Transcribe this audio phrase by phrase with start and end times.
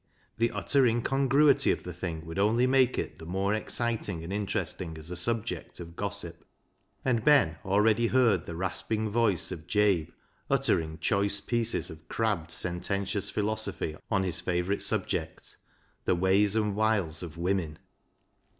[0.39, 4.97] The utter incongruity of the thing would only make it the more exciting and interesting
[4.97, 6.43] as a subject of gossip;
[7.05, 10.07] and Ben already heard the rasping voice of Jabe
[10.49, 15.55] uttering choice pieces of crabbed, sententious philosophy on his favourite subject—
[16.05, 17.77] the ways and wiles of women.